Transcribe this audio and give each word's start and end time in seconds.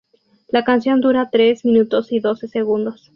La 0.47 0.63
canción 0.63 0.99
dura 0.99 1.29
tres 1.31 1.63
minutos 1.63 2.11
y 2.11 2.19
doce 2.19 2.47
segundos. 2.47 3.07